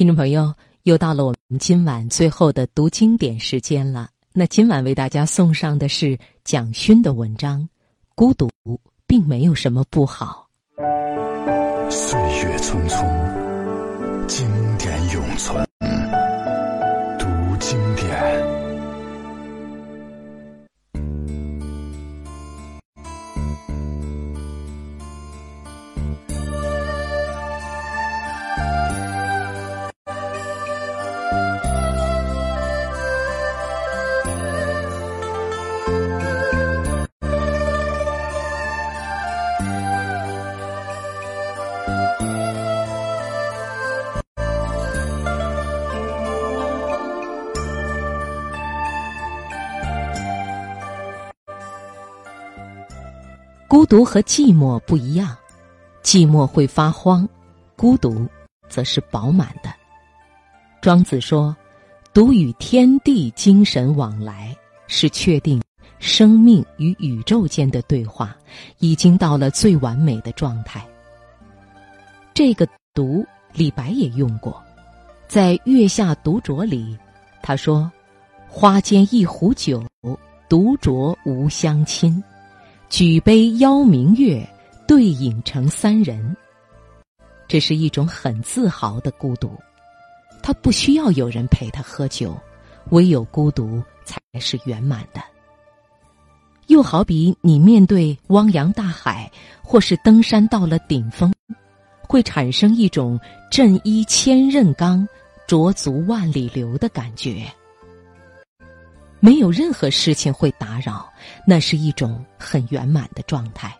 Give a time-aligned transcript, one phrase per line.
[0.00, 4.08] 听众朋友，又到了我们今晚最后的读经典时间了。
[4.32, 7.60] 那今晚为大家送上的是蒋勋的文章
[8.14, 8.48] 《孤独
[9.06, 10.46] 并没有什么不好》。
[11.90, 14.48] 岁月匆匆，经
[14.78, 15.69] 典永存。
[53.68, 55.36] 孤独和寂寞不一样，
[56.02, 57.26] 寂寞会发慌，
[57.76, 58.26] 孤独
[58.68, 59.72] 则是饱满的。
[60.80, 61.56] 庄子说
[62.12, 64.54] ：“独与天地精神往来，
[64.88, 65.62] 是确定
[66.00, 68.36] 生命与宇宙间的对话
[68.78, 70.84] 已经到了最完美的状态。”
[72.32, 74.62] 这个“独”，李白也用过，
[75.28, 76.96] 在《月下独酌》里，
[77.42, 77.90] 他说
[78.48, 79.82] ：“花间一壶酒，
[80.48, 82.22] 独酌无相亲。”
[82.88, 84.48] 举杯邀明月，
[84.86, 86.36] 对影成三人。
[87.46, 89.56] 这是一种很自豪的孤独，
[90.42, 92.36] 他不需要有人陪他喝酒，
[92.90, 95.20] 唯有孤独才是圆满的。
[96.66, 99.30] 又好比你面对汪洋大海，
[99.62, 101.32] 或是登山到了顶峰，
[102.10, 103.16] 会产生一种
[103.52, 105.06] 振衣千仞冈，
[105.46, 107.46] 濯足万里流的感觉。
[109.20, 111.08] 没有任何事情会打扰，
[111.46, 113.72] 那是一种很圆满的状态。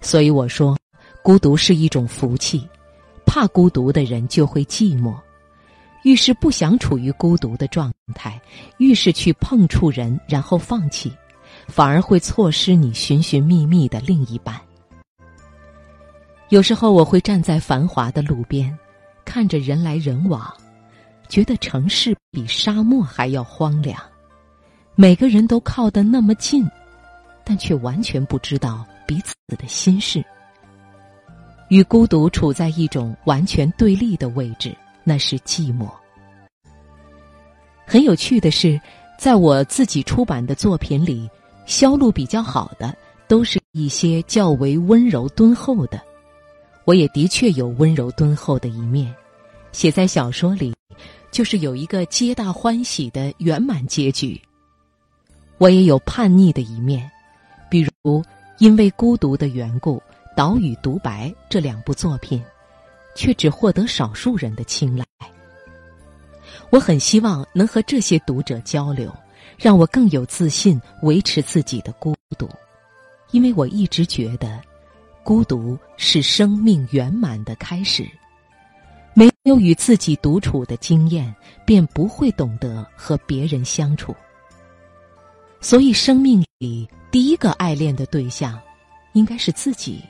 [0.00, 0.74] 所以我说，
[1.22, 2.66] 孤独是一种福气。
[3.26, 5.14] 怕孤独的人就会寂寞，
[6.04, 8.40] 越是不想处于孤独的状态，
[8.78, 11.12] 越是去碰触人，然后放弃，
[11.66, 14.58] 反而会错失你寻寻觅觅的另一半。
[16.50, 18.76] 有时候我会站在繁华的路边，
[19.22, 20.50] 看着人来人往，
[21.28, 24.00] 觉得城市比沙漠还要荒凉。
[24.94, 26.66] 每个人都靠得那么近，
[27.44, 30.24] 但却完全不知道彼此的心事，
[31.68, 35.86] 与孤独处在一种完全对立的位置，那是寂寞。
[37.86, 38.80] 很有趣的是，
[39.18, 41.28] 在我自己出版的作品里，
[41.66, 42.96] 销路比较好的
[43.28, 46.00] 都是一些较为温柔敦厚的。
[46.88, 49.14] 我也的确有温柔敦厚的一面，
[49.72, 50.74] 写在小说里，
[51.30, 54.40] 就是有一个皆大欢喜的圆满结局。
[55.58, 57.10] 我也有叛逆的一面，
[57.70, 58.24] 比如
[58.56, 59.98] 因为孤独的缘故，
[60.34, 62.42] 《岛屿独白》这两部作品，
[63.14, 65.04] 却只获得少数人的青睐。
[66.70, 69.14] 我很希望能和这些读者交流，
[69.58, 72.48] 让我更有自信维持自己的孤独，
[73.30, 74.58] 因为我一直觉得，
[75.28, 78.08] 孤独是生命圆满的开始。
[79.12, 84.16] 没有与自己独处的经验，便不会懂得和别人相处。
[85.60, 88.58] 所以，生命里第一个爱恋的对象，
[89.12, 90.02] 应该是自己。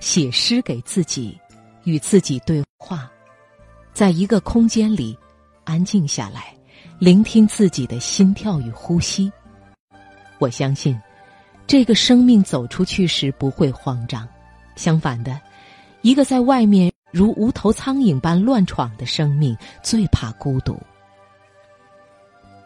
[0.00, 1.38] 写诗给自己，
[1.84, 3.12] 与自己对话，
[3.92, 5.14] 在一个空间里，
[5.64, 6.56] 安静下来，
[6.98, 9.30] 聆听自己的心跳与呼吸。
[10.38, 10.98] 我相信，
[11.66, 14.28] 这个生命走出去时不会慌张。
[14.76, 15.40] 相反的，
[16.02, 20.78] 一个在外面如无头苍蝇般乱闯的生命，最怕孤独。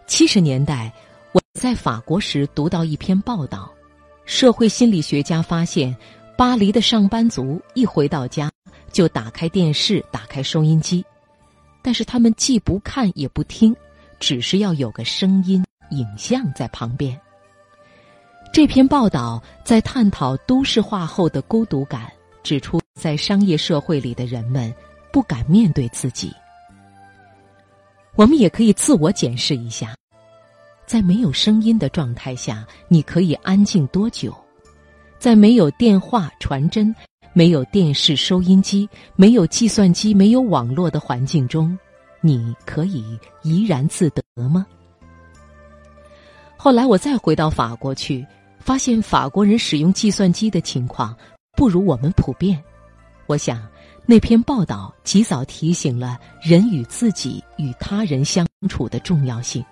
[0.06, 0.92] 七十年代。
[1.32, 3.70] 我在法国时读到一篇报道，
[4.24, 5.94] 社会心理学家发现，
[6.34, 8.50] 巴黎的上班族一回到家
[8.90, 11.04] 就打开电视、打开收音机，
[11.82, 13.76] 但是他们既不看也不听，
[14.18, 17.20] 只是要有个声音、影像在旁边。
[18.52, 22.10] 这篇报道在探讨都市化后的孤独感，
[22.42, 24.72] 指出在商业社会里的人们
[25.12, 26.32] 不敢面对自己。
[28.14, 29.94] 我们也可以自我检视一下。
[30.87, 34.34] 在没有声音的状态下，你可以安静多久？
[35.19, 36.94] 在没有电话、传真、
[37.34, 41.76] 没有电视、收音机、没有计算机、没有网络的环境中，
[42.20, 44.64] 你可以怡然自得吗？
[46.66, 48.26] 后来我再回到法国去，
[48.58, 51.16] 发现法国人使用计算机的情况
[51.56, 52.60] 不如我们普遍。
[53.28, 53.64] 我想，
[54.04, 59.64] 那篇报道及早提醒了人与自己与他人相处的重要性。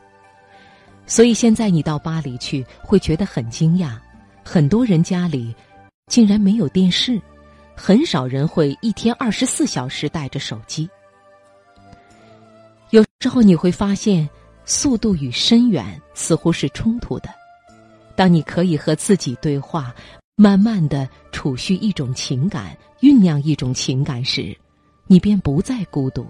[1.04, 3.98] 所以现在你到巴黎去，会觉得很惊讶，
[4.44, 5.52] 很多人家里
[6.06, 7.20] 竟然没有电视，
[7.74, 10.88] 很少人会一天二十四小时带着手机。
[12.90, 14.30] 有时候你会发现，
[14.64, 17.28] 速度与深远似乎是冲突的。
[18.16, 19.94] 当你可以和自己对话，
[20.36, 24.56] 慢慢的储蓄一种情感，酝酿一种情感时，
[25.06, 26.24] 你便不再孤独；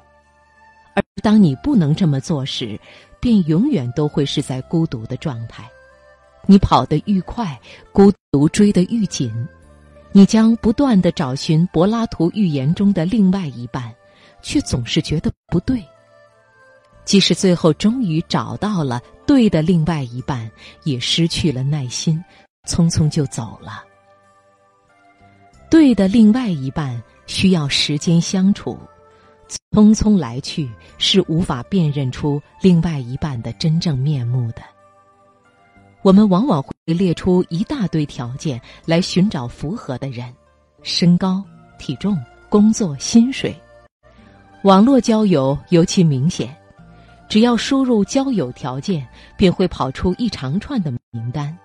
[0.95, 2.79] 而当你不能这么做时，
[3.21, 5.69] 便永远都会是在孤独的状态。
[6.47, 7.59] 你跑得愈快，
[7.93, 9.33] 孤独追得愈紧。
[10.13, 13.93] 你将不断的找寻柏拉图寓言中的另外一半，
[14.43, 15.83] 却总是觉得不对。
[17.05, 20.51] 即使最后终于找到了对的另外一半，
[20.85, 22.23] 也失去了耐心，
[22.69, 23.85] 匆匆就走了。
[25.71, 28.79] 对的另外一半需要时间相处，
[29.73, 34.63] 匆匆来去是无法辨认出另外一半的真正面目的。
[36.03, 40.33] 我们往往会列出一大堆条件来寻找符合的人：
[40.83, 41.43] 身高、
[41.79, 42.17] 体重、
[42.49, 43.55] 工作、薪水。
[44.65, 46.55] 网络交友尤其明显，
[47.35, 49.05] 只要输入交友条件，
[49.37, 51.59] 便会跑出一长串的名单，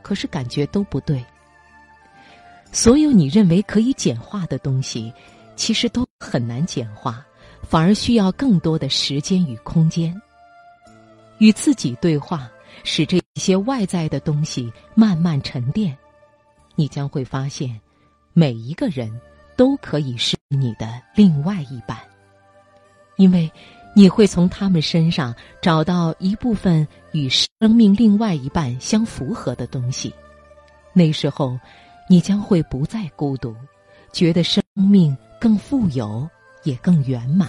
[0.00, 1.20] 可是感觉都不对。
[2.70, 5.12] 所有你认为可以简化的东西，
[5.56, 7.26] 其实都很难简化，
[7.60, 10.14] 反而需要更多的时间与空间。
[11.38, 12.48] 与自己对话。
[12.84, 15.96] 使这些外在的东西慢慢沉淀，
[16.76, 17.80] 你将会发现，
[18.32, 19.10] 每一个人
[19.56, 21.98] 都可以是你的另外一半，
[23.16, 23.50] 因为
[23.98, 30.12] 你会从他们身上找到一部分与生命另外一半相符合的东西。
[30.92, 31.58] 那时候，
[32.06, 33.56] 你将会不再孤独，
[34.12, 36.28] 觉得生命更富有，
[36.62, 37.48] 也更圆满。